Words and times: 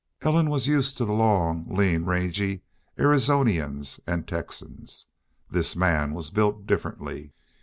Ellen 0.23 0.49
was 0.49 0.65
used 0.65 0.97
to 0.97 1.05
the 1.05 1.13
long, 1.13 1.63
lean, 1.69 2.05
rangy 2.05 2.63
Arizonians 2.97 3.99
and 4.07 4.27
Texans. 4.27 5.05
This 5.51 5.75
man 5.75 6.15
was 6.15 6.31
built 6.31 6.65
differently. 6.65 7.33